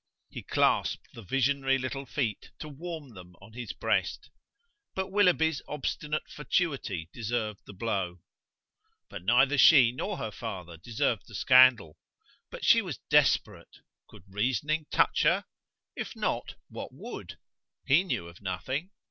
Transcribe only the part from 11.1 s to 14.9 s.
the scandal. But she was desperate. Could reasoning